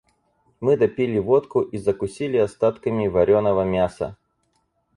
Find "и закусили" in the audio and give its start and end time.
1.61-2.37